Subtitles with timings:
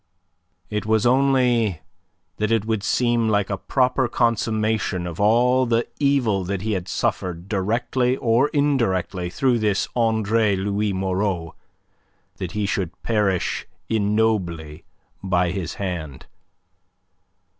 [0.71, 1.79] It was only
[2.37, 6.87] that it would seem like a proper consummation of all the evil that he had
[6.87, 11.53] suffered directly or indirectly through this Andre Louis Moreau
[12.37, 14.85] that he should perish ignobly
[15.21, 16.25] by his hand.